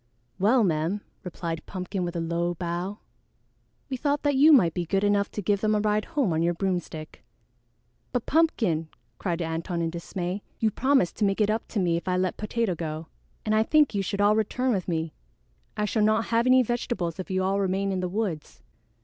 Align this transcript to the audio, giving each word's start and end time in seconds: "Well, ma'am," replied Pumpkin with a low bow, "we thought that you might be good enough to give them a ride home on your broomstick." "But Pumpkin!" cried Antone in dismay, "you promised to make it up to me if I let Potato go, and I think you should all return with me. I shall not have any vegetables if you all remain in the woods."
"Well, 0.39 0.63
ma'am," 0.63 1.01
replied 1.23 1.63
Pumpkin 1.67 2.03
with 2.03 2.15
a 2.15 2.19
low 2.21 2.55
bow, 2.55 2.97
"we 3.87 3.97
thought 3.97 4.23
that 4.23 4.33
you 4.33 4.51
might 4.51 4.73
be 4.73 4.83
good 4.83 5.03
enough 5.03 5.29
to 5.29 5.43
give 5.43 5.61
them 5.61 5.75
a 5.75 5.79
ride 5.79 6.05
home 6.05 6.33
on 6.33 6.41
your 6.41 6.55
broomstick." 6.55 7.23
"But 8.11 8.25
Pumpkin!" 8.25 8.89
cried 9.19 9.43
Antone 9.43 9.83
in 9.83 9.91
dismay, 9.91 10.41
"you 10.57 10.71
promised 10.71 11.17
to 11.17 11.23
make 11.25 11.39
it 11.39 11.51
up 11.51 11.67
to 11.67 11.79
me 11.79 11.97
if 11.97 12.07
I 12.07 12.17
let 12.17 12.35
Potato 12.35 12.73
go, 12.73 13.09
and 13.45 13.53
I 13.53 13.61
think 13.61 13.93
you 13.93 14.01
should 14.01 14.21
all 14.21 14.35
return 14.35 14.71
with 14.71 14.87
me. 14.87 15.13
I 15.77 15.85
shall 15.85 16.01
not 16.01 16.25
have 16.33 16.47
any 16.47 16.63
vegetables 16.63 17.19
if 17.19 17.29
you 17.29 17.43
all 17.43 17.59
remain 17.59 17.91
in 17.91 17.99
the 17.99 18.09
woods." 18.09 18.63